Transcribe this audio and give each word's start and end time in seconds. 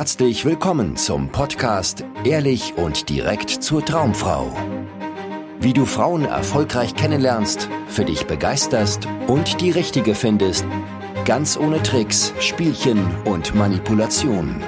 herzlich 0.00 0.46
willkommen 0.46 0.96
zum 0.96 1.28
Podcast 1.28 2.06
Ehrlich 2.24 2.72
und 2.78 3.10
direkt 3.10 3.50
zur 3.50 3.84
Traumfrau. 3.84 4.50
Wie 5.60 5.74
du 5.74 5.84
Frauen 5.84 6.24
erfolgreich 6.24 6.94
kennenlernst, 6.94 7.68
für 7.86 8.06
dich 8.06 8.26
begeisterst 8.26 9.06
und 9.26 9.60
die 9.60 9.70
richtige 9.70 10.14
findest, 10.14 10.64
ganz 11.26 11.58
ohne 11.58 11.82
Tricks, 11.82 12.32
Spielchen 12.40 13.14
und 13.26 13.54
Manipulation. 13.54 14.62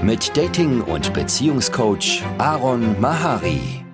Mit 0.00 0.36
Dating- 0.36 0.82
und 0.82 1.12
Beziehungscoach 1.12 2.22
Aaron 2.38 3.00
Mahari. 3.00 3.84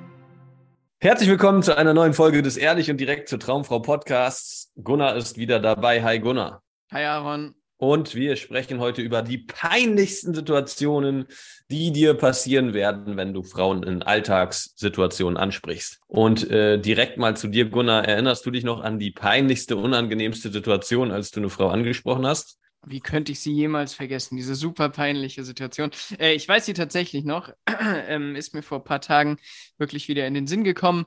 Herzlich 1.00 1.30
willkommen 1.30 1.62
zu 1.62 1.78
einer 1.78 1.94
neuen 1.94 2.12
Folge 2.12 2.42
des 2.42 2.58
Ehrlich 2.58 2.90
und 2.90 2.98
direkt 2.98 3.30
zur 3.30 3.40
Traumfrau 3.40 3.78
Podcasts. 3.78 4.70
Gunnar 4.76 5.16
ist 5.16 5.38
wieder 5.38 5.60
dabei. 5.60 6.02
Hi 6.02 6.18
Gunnar. 6.18 6.62
Hi 6.92 7.04
Aaron. 7.04 7.54
Und 7.82 8.14
wir 8.14 8.36
sprechen 8.36 8.78
heute 8.78 9.02
über 9.02 9.22
die 9.22 9.38
peinlichsten 9.38 10.34
Situationen, 10.34 11.26
die 11.68 11.90
dir 11.90 12.14
passieren 12.14 12.74
werden, 12.74 13.16
wenn 13.16 13.34
du 13.34 13.42
Frauen 13.42 13.82
in 13.82 14.04
Alltagssituationen 14.04 15.36
ansprichst. 15.36 15.98
Und 16.06 16.48
äh, 16.48 16.78
direkt 16.78 17.18
mal 17.18 17.36
zu 17.36 17.48
dir, 17.48 17.64
Gunnar, 17.64 18.04
erinnerst 18.04 18.46
du 18.46 18.52
dich 18.52 18.62
noch 18.62 18.84
an 18.84 19.00
die 19.00 19.10
peinlichste, 19.10 19.76
unangenehmste 19.76 20.52
Situation, 20.52 21.10
als 21.10 21.32
du 21.32 21.40
eine 21.40 21.48
Frau 21.48 21.70
angesprochen 21.70 22.24
hast? 22.24 22.60
Wie 22.86 23.00
könnte 23.00 23.32
ich 23.32 23.40
sie 23.40 23.52
jemals 23.52 23.94
vergessen? 23.94 24.36
Diese 24.36 24.54
super 24.54 24.88
peinliche 24.88 25.42
Situation. 25.42 25.90
Äh, 26.20 26.34
ich 26.34 26.48
weiß 26.48 26.66
sie 26.66 26.74
tatsächlich 26.74 27.24
noch. 27.24 27.52
ähm, 28.06 28.36
ist 28.36 28.54
mir 28.54 28.62
vor 28.62 28.78
ein 28.78 28.84
paar 28.84 29.00
Tagen 29.00 29.38
wirklich 29.78 30.06
wieder 30.06 30.24
in 30.28 30.34
den 30.34 30.46
Sinn 30.46 30.62
gekommen. 30.62 31.04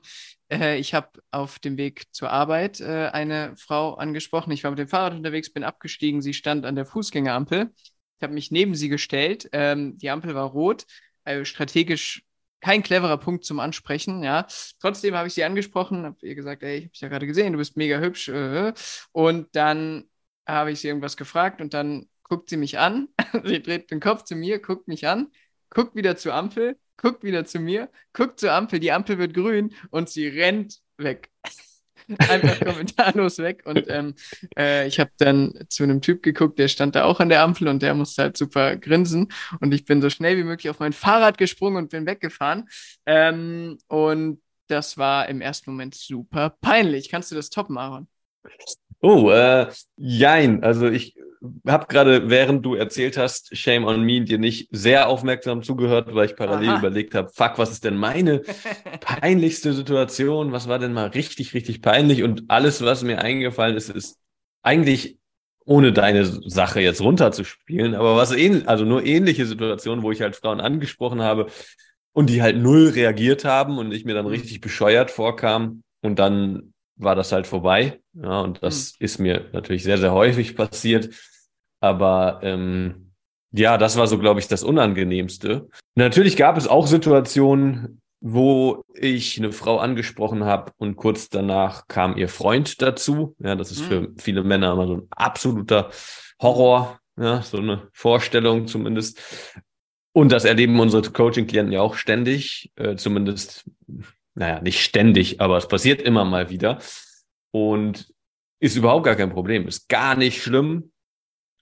Äh, 0.50 0.78
ich 0.78 0.94
habe 0.94 1.08
auf 1.30 1.58
dem 1.58 1.76
Weg 1.76 2.04
zur 2.12 2.30
Arbeit 2.30 2.80
äh, 2.80 3.08
eine 3.08 3.54
Frau 3.56 3.94
angesprochen. 3.94 4.52
Ich 4.52 4.64
war 4.64 4.70
mit 4.70 4.78
dem 4.78 4.88
Fahrrad 4.88 5.14
unterwegs, 5.14 5.52
bin 5.52 5.64
abgestiegen. 5.64 6.22
Sie 6.22 6.34
stand 6.34 6.64
an 6.64 6.76
der 6.76 6.86
Fußgängerampel. 6.86 7.72
Ich 8.18 8.22
habe 8.22 8.34
mich 8.34 8.50
neben 8.50 8.74
sie 8.74 8.88
gestellt. 8.88 9.48
Ähm, 9.52 9.98
die 9.98 10.10
Ampel 10.10 10.34
war 10.34 10.46
rot. 10.46 10.86
Also 11.24 11.44
strategisch 11.44 12.22
kein 12.60 12.82
cleverer 12.82 13.18
Punkt 13.18 13.44
zum 13.44 13.60
Ansprechen, 13.60 14.22
ja. 14.22 14.46
Trotzdem 14.80 15.14
habe 15.14 15.28
ich 15.28 15.34
sie 15.34 15.44
angesprochen, 15.44 16.04
habe 16.04 16.26
ihr 16.26 16.34
gesagt, 16.34 16.62
ey, 16.62 16.78
ich 16.78 16.82
habe 16.84 16.90
dich 16.90 17.00
ja 17.00 17.08
gerade 17.08 17.26
gesehen, 17.26 17.52
du 17.52 17.58
bist 17.58 17.76
mega 17.76 17.98
hübsch. 17.98 18.28
Äh, 18.28 18.72
und 19.12 19.54
dann 19.54 20.08
habe 20.46 20.72
ich 20.72 20.80
sie 20.80 20.88
irgendwas 20.88 21.16
gefragt 21.16 21.60
und 21.60 21.74
dann 21.74 22.08
guckt 22.22 22.50
sie 22.50 22.56
mich 22.56 22.78
an. 22.78 23.08
sie 23.44 23.62
dreht 23.62 23.90
den 23.90 24.00
Kopf 24.00 24.24
zu 24.24 24.36
mir, 24.36 24.58
guckt 24.60 24.88
mich 24.88 25.06
an, 25.06 25.28
guckt 25.70 25.94
wieder 25.94 26.16
zur 26.16 26.34
Ampel, 26.34 26.76
guckt 26.96 27.22
wieder 27.22 27.44
zu 27.44 27.58
mir, 27.58 27.90
guckt 28.12 28.40
zur 28.40 28.52
Ampel, 28.52 28.80
die 28.80 28.92
Ampel 28.92 29.18
wird 29.18 29.34
grün 29.34 29.74
und 29.90 30.08
sie 30.08 30.28
rennt 30.28 30.80
weg. 30.96 31.30
Einfach 32.18 32.60
kommentarlos 32.60 33.38
weg. 33.38 33.62
Und 33.64 33.86
ähm, 33.88 34.14
äh, 34.56 34.86
ich 34.86 35.00
habe 35.00 35.10
dann 35.18 35.66
zu 35.68 35.82
einem 35.82 36.00
Typ 36.00 36.22
geguckt, 36.22 36.58
der 36.58 36.68
stand 36.68 36.94
da 36.94 37.04
auch 37.04 37.18
an 37.18 37.28
der 37.28 37.42
Ampel 37.42 37.66
und 37.68 37.82
der 37.82 37.94
musste 37.94 38.22
halt 38.22 38.36
super 38.36 38.76
grinsen. 38.76 39.32
Und 39.60 39.74
ich 39.74 39.84
bin 39.84 40.00
so 40.00 40.08
schnell 40.08 40.36
wie 40.36 40.44
möglich 40.44 40.70
auf 40.70 40.78
mein 40.78 40.92
Fahrrad 40.92 41.36
gesprungen 41.36 41.76
und 41.78 41.90
bin 41.90 42.06
weggefahren. 42.06 42.68
Ähm, 43.06 43.78
und 43.88 44.40
das 44.68 44.98
war 44.98 45.28
im 45.28 45.40
ersten 45.40 45.70
Moment 45.70 45.94
super 45.94 46.50
peinlich. 46.60 47.08
Kannst 47.08 47.30
du 47.32 47.34
das 47.34 47.50
toppen, 47.50 47.76
Aaron? 47.76 48.08
Oh, 49.00 49.30
äh, 49.30 49.68
jein. 49.96 50.62
Also 50.62 50.88
ich 50.88 51.16
habe 51.66 51.86
gerade, 51.86 52.30
während 52.30 52.64
du 52.64 52.74
erzählt 52.74 53.16
hast, 53.16 53.56
Shame 53.56 53.84
on 53.84 54.02
Me, 54.02 54.22
dir 54.22 54.38
nicht 54.38 54.68
sehr 54.70 55.08
aufmerksam 55.08 55.62
zugehört, 55.62 56.14
weil 56.14 56.26
ich 56.26 56.36
parallel 56.36 56.70
Aha. 56.70 56.78
überlegt 56.78 57.14
habe, 57.14 57.30
fuck, 57.32 57.58
was 57.58 57.70
ist 57.70 57.84
denn 57.84 57.96
meine 57.96 58.42
peinlichste 59.00 59.72
Situation? 59.72 60.52
Was 60.52 60.68
war 60.68 60.78
denn 60.78 60.92
mal 60.92 61.08
richtig, 61.08 61.54
richtig 61.54 61.82
peinlich? 61.82 62.22
Und 62.22 62.44
alles, 62.48 62.82
was 62.82 63.02
mir 63.02 63.20
eingefallen 63.20 63.76
ist, 63.76 63.90
ist 63.90 64.18
eigentlich 64.62 65.18
ohne 65.64 65.92
deine 65.92 66.24
Sache 66.24 66.80
jetzt 66.80 67.00
runterzuspielen, 67.00 67.96
aber 67.96 68.16
was 68.16 68.30
ähnlich, 68.30 68.68
also 68.68 68.84
nur 68.84 69.04
ähnliche 69.04 69.46
Situationen, 69.46 70.04
wo 70.04 70.12
ich 70.12 70.22
halt 70.22 70.36
Frauen 70.36 70.60
angesprochen 70.60 71.22
habe 71.22 71.48
und 72.12 72.30
die 72.30 72.40
halt 72.40 72.56
null 72.56 72.90
reagiert 72.90 73.44
haben 73.44 73.76
und 73.78 73.92
ich 73.92 74.04
mir 74.04 74.14
dann 74.14 74.26
mhm. 74.26 74.30
richtig 74.30 74.60
bescheuert 74.60 75.10
vorkam 75.10 75.82
und 76.02 76.20
dann 76.20 76.72
war 76.96 77.14
das 77.14 77.32
halt 77.32 77.46
vorbei. 77.46 78.00
Ja, 78.14 78.40
und 78.40 78.62
das 78.62 78.94
mhm. 78.98 79.04
ist 79.04 79.18
mir 79.18 79.50
natürlich 79.52 79.82
sehr, 79.82 79.98
sehr 79.98 80.12
häufig 80.12 80.56
passiert. 80.56 81.14
Aber 81.80 82.40
ähm, 82.42 83.12
ja, 83.52 83.78
das 83.78 83.96
war 83.96 84.06
so, 84.06 84.18
glaube 84.18 84.40
ich, 84.40 84.48
das 84.48 84.62
Unangenehmste. 84.62 85.68
Natürlich 85.94 86.36
gab 86.36 86.56
es 86.56 86.66
auch 86.66 86.86
Situationen, 86.86 88.00
wo 88.20 88.84
ich 88.94 89.38
eine 89.38 89.52
Frau 89.52 89.78
angesprochen 89.78 90.44
habe 90.44 90.72
und 90.78 90.96
kurz 90.96 91.28
danach 91.28 91.86
kam 91.86 92.16
ihr 92.16 92.28
Freund 92.28 92.80
dazu. 92.82 93.36
Ja, 93.38 93.54
das 93.54 93.70
ist 93.70 93.82
für 93.82 94.08
viele 94.16 94.42
Männer 94.42 94.72
immer 94.72 94.86
so 94.86 94.94
ein 94.94 95.06
absoluter 95.10 95.90
Horror, 96.40 96.98
ja, 97.18 97.42
so 97.42 97.58
eine 97.58 97.88
Vorstellung 97.92 98.66
zumindest. 98.66 99.20
Und 100.12 100.32
das 100.32 100.44
erleben 100.44 100.80
unsere 100.80 101.02
Coaching-Klienten 101.02 101.72
ja 101.72 101.82
auch 101.82 101.94
ständig, 101.94 102.72
äh, 102.76 102.96
zumindest 102.96 103.70
naja, 104.36 104.60
nicht 104.60 104.82
ständig, 104.82 105.40
aber 105.40 105.56
es 105.56 105.66
passiert 105.66 106.00
immer 106.00 106.24
mal 106.24 106.50
wieder. 106.50 106.78
Und 107.50 108.12
ist 108.60 108.76
überhaupt 108.76 109.04
gar 109.04 109.16
kein 109.16 109.30
Problem. 109.30 109.66
Ist 109.66 109.88
gar 109.88 110.14
nicht 110.14 110.42
schlimm, 110.42 110.92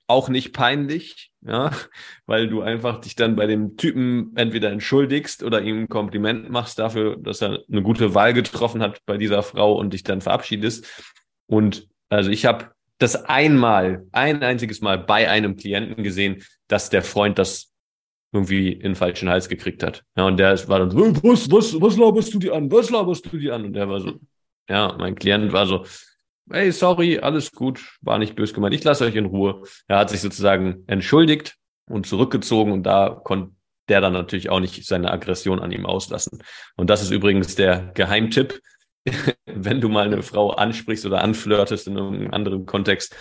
auch 0.06 0.28
nicht 0.28 0.52
peinlich, 0.52 1.32
ja, 1.40 1.70
weil 2.26 2.48
du 2.48 2.62
einfach 2.62 3.00
dich 3.00 3.14
dann 3.14 3.36
bei 3.36 3.46
dem 3.46 3.76
Typen 3.76 4.32
entweder 4.36 4.70
entschuldigst 4.70 5.42
oder 5.42 5.62
ihm 5.62 5.82
ein 5.82 5.88
Kompliment 5.88 6.50
machst 6.50 6.78
dafür, 6.78 7.16
dass 7.16 7.42
er 7.42 7.60
eine 7.70 7.82
gute 7.82 8.14
Wahl 8.14 8.34
getroffen 8.34 8.82
hat 8.82 9.00
bei 9.06 9.16
dieser 9.16 9.42
Frau 9.42 9.74
und 9.74 9.92
dich 9.92 10.02
dann 10.02 10.20
verabschiedest. 10.20 10.86
Und 11.46 11.88
also 12.08 12.30
ich 12.30 12.44
habe 12.44 12.72
das 12.98 13.24
einmal, 13.24 14.06
ein 14.12 14.42
einziges 14.42 14.80
Mal 14.80 14.98
bei 14.98 15.28
einem 15.28 15.56
Klienten 15.56 16.04
gesehen, 16.04 16.42
dass 16.68 16.90
der 16.90 17.02
Freund 17.02 17.38
das 17.38 17.73
irgendwie 18.34 18.72
in 18.72 18.80
den 18.80 18.94
falschen 18.96 19.28
Hals 19.28 19.48
gekriegt 19.48 19.82
hat. 19.82 20.02
Ja, 20.16 20.26
und 20.26 20.36
der 20.36 20.68
war 20.68 20.80
dann 20.80 20.90
so, 20.90 20.98
was, 21.22 21.50
was, 21.50 21.80
was 21.80 21.96
laberst 21.96 22.34
du 22.34 22.40
dir 22.40 22.54
an? 22.54 22.70
Was 22.70 22.90
laberst 22.90 23.32
du 23.32 23.38
dir 23.38 23.54
an? 23.54 23.66
Und 23.66 23.72
der 23.74 23.88
war 23.88 24.00
so, 24.00 24.14
ja, 24.68 24.94
mein 24.98 25.14
Klient 25.14 25.52
war 25.52 25.66
so, 25.66 25.84
hey, 26.50 26.72
sorry, 26.72 27.20
alles 27.20 27.52
gut, 27.52 27.96
war 28.02 28.18
nicht 28.18 28.34
böse 28.34 28.52
gemeint, 28.52 28.74
ich 28.74 28.84
lasse 28.84 29.04
euch 29.04 29.14
in 29.14 29.26
Ruhe. 29.26 29.62
Er 29.86 29.98
hat 29.98 30.10
sich 30.10 30.20
sozusagen 30.20 30.82
entschuldigt 30.88 31.54
und 31.88 32.06
zurückgezogen 32.06 32.72
und 32.72 32.82
da 32.82 33.20
konnte 33.24 33.52
der 33.88 34.00
dann 34.00 34.14
natürlich 34.14 34.48
auch 34.48 34.60
nicht 34.60 34.84
seine 34.86 35.10
Aggression 35.10 35.60
an 35.60 35.70
ihm 35.70 35.84
auslassen. 35.86 36.42
Und 36.76 36.88
das 36.88 37.02
ist 37.02 37.10
übrigens 37.10 37.54
der 37.54 37.92
Geheimtipp, 37.94 38.60
wenn 39.46 39.80
du 39.80 39.88
mal 39.88 40.06
eine 40.06 40.22
Frau 40.22 40.50
ansprichst 40.50 41.04
oder 41.06 41.22
anflirtest 41.22 41.86
in 41.86 41.98
einem 41.98 42.30
anderen 42.32 42.66
Kontext, 42.66 43.14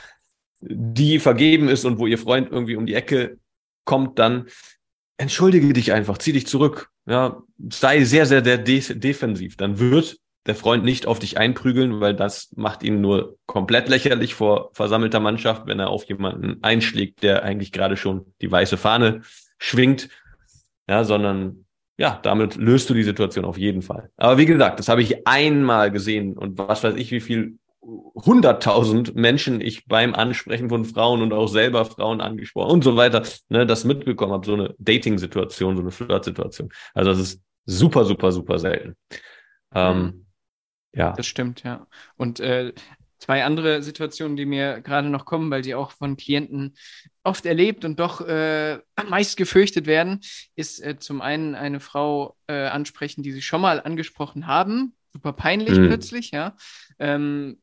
die 0.62 1.20
vergeben 1.20 1.68
ist 1.68 1.84
und 1.84 2.00
wo 2.00 2.08
ihr 2.08 2.18
Freund 2.18 2.50
irgendwie 2.50 2.78
um 2.78 2.86
die 2.86 2.96
Ecke 2.96 3.38
kommt, 3.84 4.18
dann 4.20 4.48
entschuldige 5.18 5.74
dich 5.74 5.94
einfach, 5.94 6.18
zieh 6.18 6.34
dich 6.34 6.48
zurück. 6.48 6.90
Ja, 7.06 7.42
sei 7.72 8.04
sehr, 8.04 8.26
sehr, 8.26 8.44
sehr 8.44 8.58
de 8.58 8.80
defensiv. 8.96 9.58
Dann 9.58 9.80
wird 9.80 10.18
der 10.46 10.56
Freund 10.56 10.84
nicht 10.84 11.06
auf 11.06 11.20
dich 11.20 11.38
einprügeln, 11.38 12.02
weil 12.02 12.14
das 12.14 12.52
macht 12.56 12.84
ihn 12.84 13.02
nur 13.02 13.38
komplett 13.46 13.88
lächerlich 13.88 14.34
vor 14.36 14.72
versammelter 14.74 15.20
Mannschaft, 15.20 15.68
wenn 15.68 15.80
er 15.80 15.90
auf 15.90 16.04
jemanden 16.06 16.62
einschlägt, 16.64 17.24
der 17.24 17.44
eigentlich 17.44 17.72
gerade 17.72 17.96
schon 17.96 18.34
die 18.42 18.52
weiße 18.52 18.78
Fahne 18.78 19.22
schwingt. 19.58 20.10
Ja, 20.90 21.06
sondern 21.06 21.66
ja, 21.98 22.20
damit 22.24 22.56
löst 22.56 22.90
du 22.90 22.94
die 22.94 23.04
Situation 23.04 23.46
auf 23.46 23.58
jeden 23.58 23.82
Fall. 23.82 24.10
Aber 24.18 24.38
wie 24.38 24.46
gesagt, 24.46 24.80
das 24.80 24.90
habe 24.90 25.02
ich 25.02 25.28
einmal 25.28 25.92
gesehen 25.92 26.38
und 26.38 26.58
was 26.58 26.84
weiß 26.84 26.96
ich, 26.96 27.12
wie 27.12 27.22
viel 27.22 27.58
hunderttausend 27.84 29.16
Menschen 29.16 29.62
ich 29.62 29.86
beim 29.86 30.14
Ansprechen 30.14 30.70
von 30.70 30.86
Frauen 30.86 31.22
und 31.22 31.34
auch 31.34 31.48
selber 31.48 31.86
Frauen 31.86 32.22
angesprochen 32.22 32.72
und 32.72 32.84
so 32.84 32.96
weiter, 32.96 33.24
ne, 33.50 33.66
das 33.66 33.84
mitbekommen 33.84 34.34
habe, 34.34 34.46
so 34.46 34.54
eine 34.54 34.76
Dating-Situation, 34.78 35.76
so 35.76 35.82
eine 35.82 35.92
Flirt-Situation. 35.92 36.70
Also 36.94 37.12
das 37.12 37.20
ist 37.20 37.42
super, 37.66 38.06
super, 38.06 38.32
super 38.32 38.60
selten. 38.60 38.96
Ähm, 39.74 40.02
mhm. 40.02 40.26
ja. 40.94 41.12
Das 41.12 41.26
stimmt, 41.28 41.64
ja. 41.64 41.88
Und 42.16 42.40
äh, 42.40 42.74
zwei 43.20 43.44
andere 43.44 43.82
Situationen, 43.82 44.38
die 44.38 44.46
mir 44.46 44.82
gerade 44.82 45.10
noch 45.10 45.26
kommen, 45.26 45.50
weil 45.50 45.62
die 45.62 45.76
auch 45.76 45.92
von 45.92 46.18
Klienten 46.18 46.76
oft 47.24 47.46
erlebt 47.46 47.86
und 47.86 48.00
doch 48.00 48.22
äh, 48.22 48.80
meist 49.10 49.38
gefürchtet 49.38 49.86
werden, 49.86 50.20
ist 50.56 50.84
äh, 50.84 50.98
zum 51.00 51.22
einen 51.22 51.56
eine 51.56 51.80
Frau 51.80 52.36
äh, 52.48 52.68
ansprechen, 52.68 53.24
die 53.24 53.32
sie 53.32 53.42
schon 53.42 53.62
mal 53.62 53.82
angesprochen 53.82 54.48
haben, 54.48 54.96
super 55.14 55.34
peinlich 55.34 55.78
mhm. 55.78 55.88
plötzlich, 55.88 56.32
ja. 56.32 56.56
Ähm, 57.00 57.60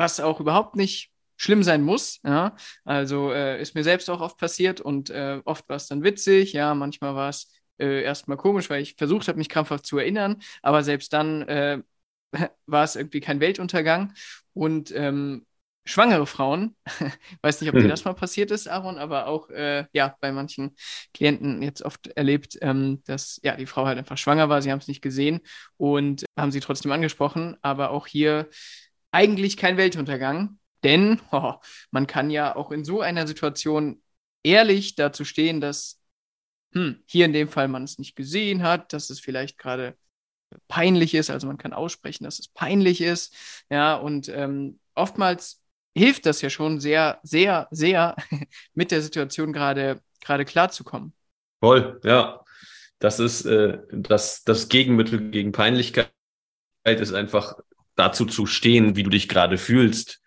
was 0.00 0.18
auch 0.18 0.40
überhaupt 0.40 0.76
nicht 0.76 1.12
schlimm 1.36 1.62
sein 1.62 1.82
muss. 1.82 2.20
Ja? 2.24 2.56
Also 2.84 3.32
äh, 3.32 3.60
ist 3.60 3.74
mir 3.74 3.84
selbst 3.84 4.08
auch 4.08 4.20
oft 4.20 4.38
passiert 4.38 4.80
und 4.80 5.10
äh, 5.10 5.40
oft 5.44 5.68
war 5.68 5.76
es 5.76 5.88
dann 5.88 6.02
witzig, 6.02 6.54
ja, 6.54 6.74
manchmal 6.74 7.14
war 7.14 7.28
es 7.28 7.52
äh, 7.78 8.02
erstmal 8.02 8.38
komisch, 8.38 8.70
weil 8.70 8.82
ich 8.82 8.94
versucht 8.96 9.28
habe, 9.28 9.38
mich 9.38 9.50
krampfhaft 9.50 9.86
zu 9.86 9.98
erinnern, 9.98 10.40
aber 10.62 10.82
selbst 10.82 11.12
dann 11.12 11.42
äh, 11.42 11.82
war 12.66 12.84
es 12.84 12.96
irgendwie 12.96 13.20
kein 13.20 13.40
Weltuntergang 13.40 14.14
und 14.54 14.90
ähm, 14.96 15.46
schwangere 15.84 16.26
Frauen, 16.26 16.76
weiß 17.42 17.60
nicht, 17.60 17.70
ob 17.70 17.76
dir 17.76 17.82
hm. 17.82 17.88
das 17.90 18.04
mal 18.04 18.14
passiert 18.14 18.50
ist, 18.50 18.68
Aaron, 18.68 18.98
aber 18.98 19.26
auch 19.26 19.50
äh, 19.50 19.84
ja 19.92 20.16
bei 20.20 20.32
manchen 20.32 20.76
Klienten 21.12 21.62
jetzt 21.62 21.82
oft 21.82 22.06
erlebt, 22.16 22.58
ähm, 22.62 23.02
dass 23.04 23.38
ja 23.42 23.56
die 23.56 23.66
Frau 23.66 23.84
halt 23.86 23.98
einfach 23.98 24.18
schwanger 24.18 24.48
war, 24.48 24.62
sie 24.62 24.72
haben 24.72 24.78
es 24.78 24.88
nicht 24.88 25.02
gesehen 25.02 25.40
und 25.76 26.24
haben 26.38 26.52
sie 26.52 26.60
trotzdem 26.60 26.92
angesprochen, 26.92 27.56
aber 27.60 27.90
auch 27.90 28.06
hier 28.06 28.48
eigentlich 29.12 29.56
kein 29.56 29.76
Weltuntergang, 29.76 30.58
denn 30.82 31.20
oh, 31.32 31.54
man 31.90 32.06
kann 32.06 32.30
ja 32.30 32.54
auch 32.56 32.70
in 32.70 32.84
so 32.84 33.00
einer 33.00 33.26
Situation 33.26 34.02
ehrlich 34.42 34.94
dazu 34.94 35.24
stehen, 35.24 35.60
dass 35.60 36.00
hm, 36.72 37.02
hier 37.06 37.24
in 37.24 37.32
dem 37.32 37.48
Fall 37.48 37.68
man 37.68 37.84
es 37.84 37.98
nicht 37.98 38.16
gesehen 38.16 38.62
hat, 38.62 38.92
dass 38.92 39.10
es 39.10 39.20
vielleicht 39.20 39.58
gerade 39.58 39.96
peinlich 40.68 41.14
ist, 41.14 41.30
also 41.30 41.46
man 41.46 41.58
kann 41.58 41.72
aussprechen, 41.72 42.24
dass 42.24 42.38
es 42.38 42.48
peinlich 42.48 43.00
ist, 43.00 43.34
ja, 43.70 43.94
und 43.94 44.28
ähm, 44.28 44.80
oftmals 44.94 45.62
hilft 45.96 46.26
das 46.26 46.40
ja 46.42 46.50
schon 46.50 46.80
sehr, 46.80 47.20
sehr, 47.22 47.68
sehr 47.70 48.16
mit 48.74 48.90
der 48.90 49.02
Situation 49.02 49.52
gerade 49.52 50.00
gerade 50.20 50.44
klarzukommen. 50.44 51.12
Voll, 51.60 52.00
ja. 52.04 52.44
Das 52.98 53.18
ist 53.18 53.46
äh, 53.46 53.78
das, 53.90 54.44
das 54.44 54.68
Gegenmittel 54.68 55.30
gegen 55.30 55.52
Peinlichkeit 55.52 56.12
ist 56.84 57.14
einfach 57.14 57.58
dazu 58.00 58.24
zu 58.24 58.46
stehen, 58.46 58.96
wie 58.96 59.02
du 59.02 59.10
dich 59.10 59.28
gerade 59.28 59.58
fühlst. 59.58 60.20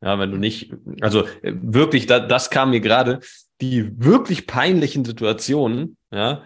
Ja, 0.00 0.18
wenn 0.18 0.32
du 0.32 0.38
nicht, 0.38 0.72
also 1.00 1.26
äh, 1.42 1.52
wirklich, 1.62 2.06
da, 2.06 2.18
das 2.18 2.50
kam 2.50 2.70
mir 2.70 2.80
gerade, 2.80 3.20
die 3.60 4.04
wirklich 4.04 4.48
peinlichen 4.48 5.04
Situationen, 5.04 5.96
ja, 6.10 6.42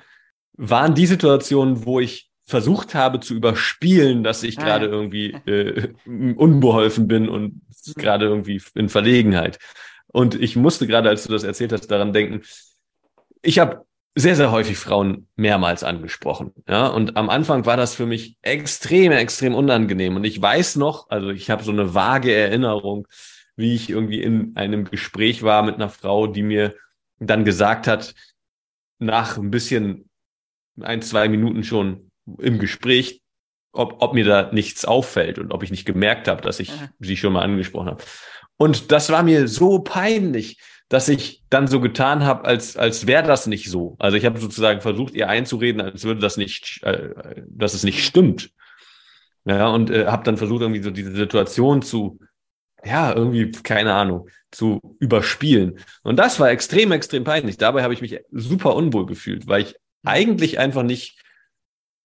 waren 0.52 0.94
die 0.94 1.06
Situationen, 1.06 1.86
wo 1.86 2.00
ich 2.00 2.28
versucht 2.44 2.94
habe 2.94 3.20
zu 3.20 3.34
überspielen, 3.34 4.22
dass 4.22 4.42
ich 4.42 4.58
ah, 4.58 4.62
gerade 4.62 4.86
irgendwie 4.86 5.32
äh, 5.46 5.94
unbeholfen 6.04 7.08
bin 7.08 7.28
und 7.28 7.62
gerade 7.94 8.26
irgendwie 8.26 8.60
in 8.74 8.88
Verlegenheit. 8.88 9.58
Und 10.08 10.34
ich 10.34 10.56
musste 10.56 10.86
gerade, 10.86 11.08
als 11.08 11.24
du 11.24 11.32
das 11.32 11.44
erzählt 11.44 11.72
hast, 11.72 11.88
daran 11.88 12.12
denken, 12.12 12.42
ich 13.42 13.58
habe 13.58 13.85
sehr, 14.18 14.34
sehr 14.34 14.50
häufig 14.50 14.78
Frauen 14.78 15.28
mehrmals 15.36 15.84
angesprochen. 15.84 16.52
Ja, 16.66 16.86
und 16.86 17.18
am 17.18 17.28
Anfang 17.28 17.66
war 17.66 17.76
das 17.76 17.94
für 17.94 18.06
mich 18.06 18.38
extrem, 18.40 19.12
extrem 19.12 19.54
unangenehm. 19.54 20.16
Und 20.16 20.24
ich 20.24 20.40
weiß 20.40 20.76
noch, 20.76 21.10
also 21.10 21.28
ich 21.28 21.50
habe 21.50 21.62
so 21.62 21.70
eine 21.70 21.94
vage 21.94 22.34
Erinnerung, 22.34 23.06
wie 23.56 23.74
ich 23.74 23.90
irgendwie 23.90 24.22
in 24.22 24.56
einem 24.56 24.84
Gespräch 24.84 25.42
war 25.42 25.62
mit 25.62 25.74
einer 25.74 25.90
Frau, 25.90 26.26
die 26.26 26.42
mir 26.42 26.74
dann 27.18 27.44
gesagt 27.44 27.86
hat, 27.86 28.14
nach 28.98 29.36
ein 29.36 29.50
bisschen, 29.50 30.08
ein, 30.80 31.02
zwei 31.02 31.28
Minuten 31.28 31.62
schon 31.62 32.10
im 32.38 32.58
Gespräch, 32.58 33.22
ob, 33.72 34.02
ob 34.02 34.14
mir 34.14 34.24
da 34.24 34.50
nichts 34.50 34.86
auffällt 34.86 35.38
und 35.38 35.52
ob 35.52 35.62
ich 35.62 35.70
nicht 35.70 35.84
gemerkt 35.84 36.26
habe, 36.26 36.40
dass 36.40 36.58
ich 36.58 36.68
ja. 36.68 36.88
sie 37.00 37.18
schon 37.18 37.34
mal 37.34 37.42
angesprochen 37.42 37.88
habe. 37.88 38.04
Und 38.56 38.92
das 38.92 39.10
war 39.10 39.22
mir 39.22 39.46
so 39.46 39.80
peinlich, 39.80 40.58
dass 40.88 41.08
ich 41.08 41.42
dann 41.50 41.66
so 41.66 41.80
getan 41.80 42.24
habe, 42.24 42.44
als, 42.44 42.76
als 42.76 43.06
wäre 43.06 43.26
das 43.26 43.46
nicht 43.46 43.70
so. 43.70 43.96
Also 43.98 44.16
ich 44.16 44.24
habe 44.24 44.38
sozusagen 44.38 44.80
versucht, 44.80 45.14
ihr 45.14 45.28
einzureden, 45.28 45.80
als 45.80 46.04
würde 46.04 46.20
das 46.20 46.36
nicht, 46.36 46.80
äh, 46.82 47.42
dass 47.48 47.74
es 47.74 47.82
nicht 47.82 48.04
stimmt. 48.04 48.50
Ja, 49.44 49.68
und 49.68 49.90
äh, 49.90 50.06
habe 50.06 50.24
dann 50.24 50.36
versucht, 50.36 50.62
irgendwie 50.62 50.82
so 50.82 50.90
diese 50.90 51.12
Situation 51.14 51.82
zu, 51.82 52.18
ja, 52.84 53.12
irgendwie, 53.12 53.50
keine 53.50 53.94
Ahnung, 53.94 54.28
zu 54.50 54.80
überspielen. 55.00 55.78
Und 56.02 56.16
das 56.18 56.38
war 56.40 56.50
extrem, 56.50 56.92
extrem 56.92 57.24
peinlich. 57.24 57.56
Dabei 57.56 57.82
habe 57.82 57.94
ich 57.94 58.00
mich 58.00 58.20
super 58.30 58.74
unwohl 58.74 59.06
gefühlt, 59.06 59.46
weil 59.46 59.62
ich 59.62 59.76
eigentlich 60.04 60.58
einfach 60.58 60.82
nicht 60.82 61.20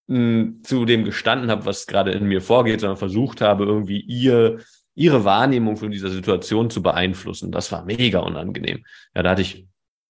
hm, 0.08 0.60
zu 0.64 0.84
dem 0.84 1.04
gestanden 1.04 1.50
habe, 1.50 1.66
was 1.66 1.86
gerade 1.86 2.12
in 2.12 2.26
mir 2.26 2.40
vorgeht, 2.40 2.80
sondern 2.80 2.96
versucht 2.96 3.40
habe, 3.40 3.64
irgendwie 3.64 4.00
ihr 4.00 4.58
ihre 4.94 5.24
Wahrnehmung 5.24 5.76
von 5.76 5.90
dieser 5.90 6.10
Situation 6.10 6.70
zu 6.70 6.82
beeinflussen. 6.82 7.52
Das 7.52 7.72
war 7.72 7.84
mega 7.84 8.20
unangenehm. 8.20 8.84
Ja, 9.14 9.22
da 9.22 9.30
hatte 9.30 9.42
ich 9.42 9.66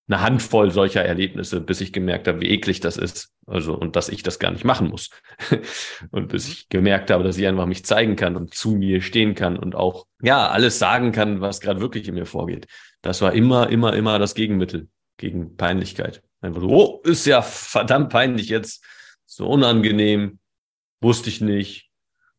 eine 0.09 0.21
Handvoll 0.21 0.71
solcher 0.71 1.05
Erlebnisse, 1.05 1.61
bis 1.61 1.81
ich 1.81 1.93
gemerkt 1.93 2.27
habe, 2.27 2.41
wie 2.41 2.51
eklig 2.51 2.81
das 2.81 2.97
ist. 2.97 3.33
Also, 3.47 3.75
und 3.75 3.97
dass 3.97 4.09
ich 4.09 4.23
das 4.23 4.39
gar 4.39 4.51
nicht 4.51 4.65
machen 4.65 4.89
muss. 4.89 5.11
und 6.11 6.29
bis 6.29 6.49
ich 6.49 6.69
gemerkt 6.69 7.11
habe, 7.11 7.25
dass 7.25 7.39
ich 7.39 7.47
einfach 7.47 7.67
mich 7.67 7.85
zeigen 7.85 8.17
kann 8.17 8.37
und 8.37 8.55
zu 8.55 8.73
mir 8.73 9.01
stehen 9.01 9.35
kann 9.35 9.59
und 9.59 9.75
auch, 9.75 10.07
ja, 10.21 10.49
alles 10.49 10.79
sagen 10.79 11.13
kann, 11.13 11.41
was 11.41 11.61
gerade 11.61 11.81
wirklich 11.81 12.09
in 12.09 12.15
mir 12.15 12.27
vorgeht. 12.27 12.67
Das 13.01 13.21
war 13.23 13.33
immer, 13.33 13.69
immer, 13.71 13.95
immer 13.95 14.19
das 14.19 14.35
Gegenmittel 14.35 14.89
gegen 15.17 15.57
Peinlichkeit. 15.57 16.23
Einfach 16.41 16.61
so, 16.61 16.69
oh, 16.69 17.01
ist 17.05 17.27
ja 17.27 17.43
verdammt 17.43 18.11
peinlich 18.11 18.49
jetzt. 18.49 18.85
So 19.27 19.47
unangenehm. 19.47 20.41
Wusste 21.01 21.31
ich 21.31 21.41
nicht. 21.41 21.92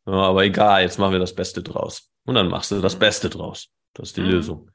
Ja, 0.06 0.14
aber 0.14 0.44
egal, 0.44 0.82
jetzt 0.82 1.00
machen 1.00 1.14
wir 1.14 1.20
das 1.20 1.36
Beste 1.36 1.64
draus. 1.64 2.10
Und 2.26 2.36
dann 2.36 2.50
machst 2.50 2.72
du 2.72 2.80
das 2.82 2.98
Beste 2.98 3.30
draus. 3.30 3.70
Das 3.94 4.10
ist 4.10 4.18
die 4.18 4.22
mhm. 4.22 4.30
Lösung. 4.30 4.72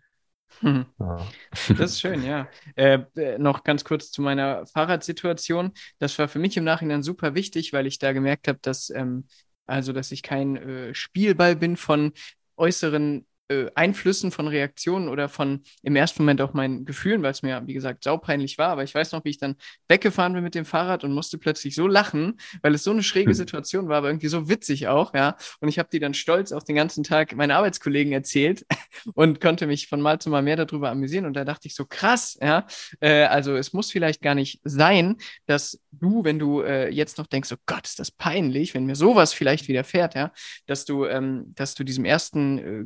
Hm. 0.60 0.86
Ja. 0.98 1.26
Das 1.68 1.92
ist 1.92 2.00
schön, 2.00 2.24
ja. 2.24 2.48
Äh, 2.74 3.00
äh, 3.16 3.38
noch 3.38 3.62
ganz 3.62 3.84
kurz 3.84 4.10
zu 4.10 4.22
meiner 4.22 4.66
Fahrradsituation. 4.66 5.72
Das 5.98 6.18
war 6.18 6.28
für 6.28 6.38
mich 6.38 6.56
im 6.56 6.64
Nachhinein 6.64 7.02
super 7.02 7.34
wichtig, 7.34 7.72
weil 7.72 7.86
ich 7.86 7.98
da 7.98 8.12
gemerkt 8.12 8.48
habe, 8.48 8.58
dass 8.60 8.90
ähm, 8.90 9.26
also, 9.68 9.92
dass 9.92 10.10
ich 10.12 10.22
kein 10.22 10.56
äh, 10.56 10.94
Spielball 10.94 11.54
bin 11.54 11.76
von 11.76 12.12
äußeren 12.56 13.26
äh, 13.48 13.66
Einflüssen 13.74 14.30
von 14.30 14.46
Reaktionen 14.48 15.08
oder 15.08 15.28
von 15.28 15.62
im 15.82 15.96
ersten 15.96 16.22
Moment 16.22 16.40
auch 16.40 16.52
meinen 16.52 16.84
Gefühlen, 16.84 17.22
weil 17.22 17.30
es 17.30 17.42
mir, 17.42 17.62
wie 17.66 17.74
gesagt, 17.74 18.04
saupeinlich 18.04 18.58
war. 18.58 18.68
Aber 18.68 18.82
ich 18.84 18.94
weiß 18.94 19.12
noch, 19.12 19.24
wie 19.24 19.30
ich 19.30 19.38
dann 19.38 19.56
weggefahren 19.88 20.34
bin 20.34 20.42
mit 20.42 20.54
dem 20.54 20.64
Fahrrad 20.64 21.04
und 21.04 21.12
musste 21.12 21.38
plötzlich 21.38 21.74
so 21.74 21.86
lachen, 21.86 22.38
weil 22.62 22.74
es 22.74 22.84
so 22.84 22.90
eine 22.90 23.02
schräge 23.02 23.30
hm. 23.30 23.34
Situation 23.34 23.88
war, 23.88 23.98
aber 23.98 24.08
irgendwie 24.08 24.28
so 24.28 24.48
witzig 24.48 24.88
auch, 24.88 25.14
ja. 25.14 25.36
Und 25.60 25.68
ich 25.68 25.78
habe 25.78 25.88
die 25.90 25.98
dann 25.98 26.14
stolz 26.14 26.52
auch 26.52 26.62
den 26.62 26.76
ganzen 26.76 27.04
Tag 27.04 27.34
meinen 27.34 27.50
Arbeitskollegen 27.50 28.12
erzählt 28.12 28.66
und 29.14 29.40
konnte 29.40 29.66
mich 29.66 29.88
von 29.88 30.00
Mal 30.00 30.18
zu 30.18 30.30
Mal 30.30 30.42
mehr 30.42 30.56
darüber 30.56 30.90
amüsieren. 30.90 31.26
Und 31.26 31.34
da 31.34 31.44
dachte 31.44 31.68
ich 31.68 31.74
so, 31.74 31.86
krass, 31.86 32.38
ja. 32.40 32.66
Äh, 33.00 33.24
also 33.24 33.56
es 33.56 33.72
muss 33.72 33.90
vielleicht 33.90 34.22
gar 34.22 34.34
nicht 34.34 34.60
sein, 34.64 35.16
dass 35.46 35.80
du, 35.92 36.24
wenn 36.24 36.38
du 36.38 36.60
äh, 36.60 36.88
jetzt 36.90 37.18
noch 37.18 37.26
denkst, 37.26 37.50
oh 37.52 37.60
Gott, 37.66 37.86
ist 37.86 37.98
das 37.98 38.10
peinlich, 38.10 38.74
wenn 38.74 38.86
mir 38.86 38.96
sowas 38.96 39.32
vielleicht 39.32 39.68
widerfährt, 39.68 40.14
ja, 40.14 40.32
dass 40.66 40.84
du, 40.84 41.06
ähm, 41.06 41.54
dass 41.54 41.74
du 41.74 41.84
diesem 41.84 42.04
ersten 42.04 42.58
äh, 42.58 42.84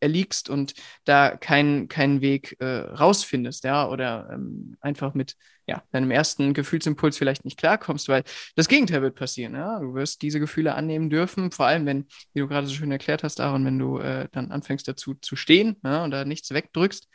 Erliegst 0.00 0.50
und 0.50 0.74
da 1.04 1.36
keinen 1.36 1.88
keinen 1.88 2.20
Weg 2.20 2.56
äh, 2.60 2.64
rausfindest, 2.66 3.64
ja, 3.64 3.88
oder 3.88 4.30
ähm, 4.32 4.76
einfach 4.80 5.14
mit 5.14 5.36
ja, 5.66 5.82
deinem 5.92 6.10
ersten 6.10 6.52
Gefühlsimpuls 6.52 7.16
vielleicht 7.16 7.44
nicht 7.44 7.56
klarkommst, 7.56 8.08
weil 8.08 8.22
das 8.54 8.68
Gegenteil 8.68 9.02
wird 9.02 9.14
passieren, 9.14 9.54
ja. 9.54 9.78
Du 9.80 9.94
wirst 9.94 10.22
diese 10.22 10.40
Gefühle 10.40 10.74
annehmen 10.74 11.10
dürfen, 11.10 11.50
vor 11.50 11.66
allem 11.66 11.86
wenn, 11.86 12.06
wie 12.32 12.40
du 12.40 12.48
gerade 12.48 12.66
so 12.66 12.74
schön 12.74 12.92
erklärt 12.92 13.22
hast, 13.22 13.40
Aaron, 13.40 13.64
wenn 13.64 13.78
du 13.78 13.98
äh, 13.98 14.28
dann 14.32 14.50
anfängst 14.50 14.86
dazu 14.86 15.14
zu 15.14 15.36
stehen 15.36 15.76
ja, 15.82 16.04
und 16.04 16.10
da 16.10 16.24
nichts 16.24 16.50
wegdrückst. 16.50 17.08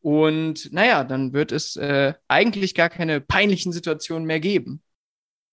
Und 0.00 0.72
naja, 0.72 1.04
dann 1.04 1.32
wird 1.32 1.50
es 1.52 1.76
äh, 1.76 2.14
eigentlich 2.28 2.74
gar 2.74 2.90
keine 2.90 3.20
peinlichen 3.20 3.72
Situationen 3.72 4.26
mehr 4.26 4.40
geben. 4.40 4.82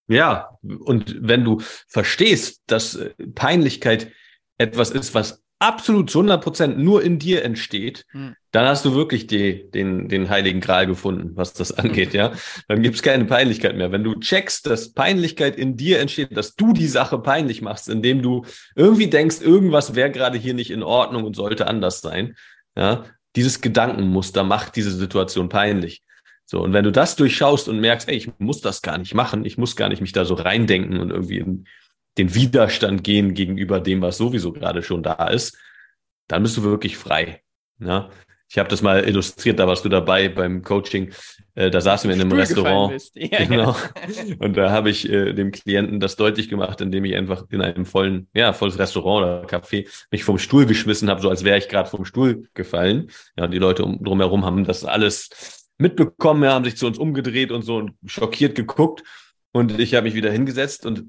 Ja, 0.07 0.57
und 0.61 1.15
wenn 1.21 1.45
du 1.45 1.61
verstehst, 1.87 2.63
dass 2.67 2.95
äh, 2.95 3.13
Peinlichkeit 3.33 4.11
etwas 4.57 4.91
ist, 4.91 5.15
was 5.15 5.41
absolut 5.61 6.09
zu 6.09 6.19
100 6.19 6.43
Prozent 6.43 6.79
nur 6.79 7.03
in 7.03 7.19
dir 7.19 7.43
entsteht, 7.43 8.05
hm. 8.11 8.35
dann 8.51 8.65
hast 8.65 8.83
du 8.83 8.95
wirklich 8.95 9.27
die, 9.27 9.69
den, 9.69 10.09
den 10.09 10.29
heiligen 10.29 10.59
Gral 10.59 10.87
gefunden, 10.87 11.31
was 11.35 11.53
das 11.53 11.71
angeht, 11.77 12.13
ja. 12.13 12.33
Dann 12.67 12.81
gibt's 12.81 13.01
keine 13.01 13.25
Peinlichkeit 13.25 13.77
mehr. 13.77 13.91
Wenn 13.91 14.03
du 14.03 14.15
checkst, 14.15 14.65
dass 14.65 14.93
Peinlichkeit 14.93 15.55
in 15.57 15.77
dir 15.77 15.99
entsteht, 15.99 16.35
dass 16.35 16.55
du 16.55 16.73
die 16.73 16.87
Sache 16.87 17.19
peinlich 17.19 17.61
machst, 17.61 17.89
indem 17.89 18.21
du 18.21 18.45
irgendwie 18.75 19.07
denkst, 19.07 19.41
irgendwas 19.41 19.95
wäre 19.95 20.11
gerade 20.11 20.37
hier 20.37 20.53
nicht 20.53 20.71
in 20.71 20.83
Ordnung 20.83 21.23
und 21.23 21.35
sollte 21.35 21.67
anders 21.67 22.01
sein, 22.01 22.35
ja, 22.75 23.05
dieses 23.35 23.61
Gedankenmuster 23.61 24.43
macht 24.43 24.75
diese 24.75 24.91
Situation 24.91 25.47
peinlich. 25.47 26.01
So, 26.45 26.59
und 26.61 26.73
wenn 26.73 26.83
du 26.83 26.91
das 26.91 27.15
durchschaust 27.15 27.69
und 27.69 27.79
merkst, 27.79 28.09
ey, 28.09 28.15
ich 28.15 28.29
muss 28.39 28.59
das 28.59 28.81
gar 28.81 28.97
nicht 28.97 29.13
machen, 29.13 29.45
ich 29.45 29.57
muss 29.57 29.75
gar 29.75 29.87
nicht 29.87 30.01
mich 30.01 30.11
da 30.11 30.25
so 30.25 30.33
reindenken 30.33 30.99
und 30.99 31.11
irgendwie 31.11 31.37
in 31.37 31.65
den 32.17 32.35
Widerstand 32.35 33.03
gehen 33.03 33.33
gegenüber 33.33 33.79
dem, 33.79 34.01
was 34.01 34.17
sowieso 34.17 34.51
gerade 34.51 34.83
schon 34.83 35.03
da 35.03 35.27
ist, 35.27 35.57
dann 36.27 36.43
bist 36.43 36.57
du 36.57 36.63
wirklich 36.63 36.97
frei. 36.97 37.41
Ja? 37.79 38.09
Ich 38.51 38.57
habe 38.57 38.67
das 38.67 38.81
mal 38.81 39.07
illustriert, 39.07 39.59
da 39.59 39.67
warst 39.67 39.85
du 39.85 39.89
dabei 39.89 40.27
beim 40.27 40.61
Coaching. 40.61 41.13
Äh, 41.55 41.71
da 41.71 41.79
saßen 41.79 42.09
wir 42.09 42.15
in 42.15 42.21
einem 42.21 42.33
Restaurant. 42.33 43.01
Ja, 43.15 43.45
genau. 43.45 43.77
Und 44.39 44.57
da 44.57 44.71
habe 44.71 44.89
ich 44.89 45.09
äh, 45.09 45.31
dem 45.31 45.51
Klienten 45.51 46.01
das 46.01 46.17
deutlich 46.17 46.49
gemacht, 46.49 46.81
indem 46.81 47.05
ich 47.05 47.15
einfach 47.15 47.45
in 47.49 47.61
einem 47.61 47.85
vollen, 47.85 48.27
ja, 48.33 48.51
volles 48.51 48.77
Restaurant 48.77 49.25
oder 49.25 49.45
Café 49.45 49.87
mich 50.11 50.25
vom 50.25 50.37
Stuhl 50.37 50.65
geschmissen 50.65 51.09
habe, 51.09 51.21
so 51.21 51.29
als 51.29 51.45
wäre 51.45 51.57
ich 51.57 51.69
gerade 51.69 51.89
vom 51.89 52.03
Stuhl 52.03 52.49
gefallen. 52.53 53.09
Ja, 53.37 53.47
die 53.47 53.57
Leute 53.57 53.85
um, 53.85 54.03
drumherum 54.03 54.43
haben 54.43 54.65
das 54.65 54.83
alles 54.83 55.69
mitbekommen, 55.77 56.43
ja, 56.43 56.51
haben 56.51 56.65
sich 56.65 56.75
zu 56.75 56.87
uns 56.87 56.97
umgedreht 56.97 57.51
und 57.51 57.61
so 57.61 57.77
und 57.77 57.93
schockiert 58.05 58.55
geguckt. 58.55 59.01
Und 59.53 59.79
ich 59.79 59.95
habe 59.95 60.05
mich 60.05 60.13
wieder 60.13 60.31
hingesetzt 60.31 60.85
und 60.85 61.05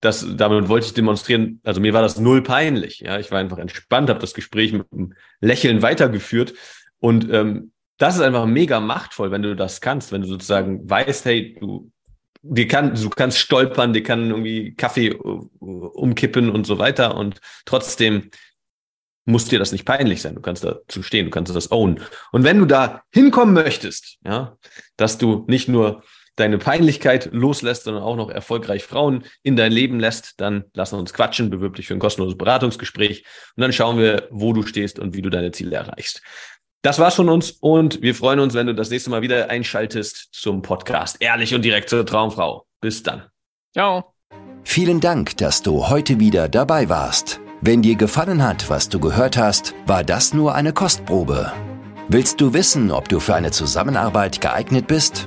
das, 0.00 0.26
damit 0.36 0.68
wollte 0.68 0.86
ich 0.86 0.94
demonstrieren, 0.94 1.60
also 1.64 1.80
mir 1.80 1.92
war 1.92 2.02
das 2.02 2.18
null 2.18 2.42
peinlich. 2.42 3.00
Ja, 3.00 3.18
ich 3.18 3.30
war 3.30 3.38
einfach 3.38 3.58
entspannt, 3.58 4.08
habe 4.10 4.20
das 4.20 4.34
Gespräch 4.34 4.72
mit 4.72 4.86
einem 4.92 5.14
Lächeln 5.40 5.82
weitergeführt. 5.82 6.54
Und 7.00 7.32
ähm, 7.32 7.72
das 7.96 8.14
ist 8.14 8.22
einfach 8.22 8.46
mega 8.46 8.80
machtvoll, 8.80 9.30
wenn 9.30 9.42
du 9.42 9.56
das 9.56 9.80
kannst, 9.80 10.12
wenn 10.12 10.22
du 10.22 10.28
sozusagen 10.28 10.88
weißt, 10.88 11.24
hey, 11.24 11.56
du, 11.60 11.90
dir 12.42 12.68
kann, 12.68 12.94
du 12.94 13.10
kannst 13.10 13.38
stolpern, 13.38 13.92
dir 13.92 14.04
kann 14.04 14.30
irgendwie 14.30 14.74
Kaffee 14.74 15.14
uh, 15.14 15.48
umkippen 15.60 16.50
und 16.50 16.64
so 16.64 16.78
weiter. 16.78 17.16
Und 17.16 17.40
trotzdem 17.64 18.30
muss 19.24 19.46
dir 19.46 19.58
das 19.58 19.72
nicht 19.72 19.84
peinlich 19.84 20.22
sein. 20.22 20.36
Du 20.36 20.40
kannst 20.40 20.64
dazu 20.64 21.02
stehen, 21.02 21.26
du 21.26 21.30
kannst 21.30 21.54
das 21.54 21.72
own. 21.72 22.00
Und 22.30 22.44
wenn 22.44 22.58
du 22.58 22.66
da 22.66 23.02
hinkommen 23.10 23.52
möchtest, 23.52 24.18
ja, 24.24 24.56
dass 24.96 25.18
du 25.18 25.44
nicht 25.48 25.68
nur 25.68 26.04
deine 26.38 26.58
Peinlichkeit 26.58 27.30
loslässt, 27.32 27.84
sondern 27.84 28.02
auch 28.02 28.16
noch 28.16 28.30
erfolgreich 28.30 28.84
Frauen 28.84 29.24
in 29.42 29.56
dein 29.56 29.72
Leben 29.72 30.00
lässt, 30.00 30.40
dann 30.40 30.64
lass 30.74 30.92
uns 30.92 31.12
quatschen, 31.12 31.50
bewirb 31.50 31.76
dich 31.76 31.86
für 31.86 31.94
ein 31.94 32.00
kostenloses 32.00 32.38
Beratungsgespräch 32.38 33.24
und 33.56 33.62
dann 33.62 33.72
schauen 33.72 33.98
wir, 33.98 34.28
wo 34.30 34.52
du 34.52 34.62
stehst 34.62 34.98
und 34.98 35.14
wie 35.14 35.22
du 35.22 35.30
deine 35.30 35.52
Ziele 35.52 35.76
erreichst. 35.76 36.22
Das 36.82 36.98
war's 36.98 37.16
von 37.16 37.28
uns 37.28 37.50
und 37.50 38.02
wir 38.02 38.14
freuen 38.14 38.38
uns, 38.38 38.54
wenn 38.54 38.68
du 38.68 38.74
das 38.74 38.90
nächste 38.90 39.10
Mal 39.10 39.22
wieder 39.22 39.50
einschaltest 39.50 40.28
zum 40.32 40.62
Podcast 40.62 41.16
Ehrlich 41.20 41.54
und 41.54 41.62
direkt 41.62 41.88
zur 41.88 42.06
Traumfrau. 42.06 42.66
Bis 42.80 43.02
dann. 43.02 43.24
Ciao. 43.72 44.14
Vielen 44.62 45.00
Dank, 45.00 45.36
dass 45.38 45.62
du 45.62 45.88
heute 45.88 46.20
wieder 46.20 46.48
dabei 46.48 46.88
warst. 46.88 47.40
Wenn 47.60 47.82
dir 47.82 47.96
gefallen 47.96 48.42
hat, 48.42 48.70
was 48.70 48.88
du 48.88 49.00
gehört 49.00 49.36
hast, 49.36 49.74
war 49.86 50.04
das 50.04 50.32
nur 50.32 50.54
eine 50.54 50.72
Kostprobe. 50.72 51.52
Willst 52.08 52.40
du 52.40 52.54
wissen, 52.54 52.92
ob 52.92 53.08
du 53.08 53.18
für 53.18 53.34
eine 53.34 53.50
Zusammenarbeit 53.50 54.40
geeignet 54.40 54.86
bist? 54.86 55.26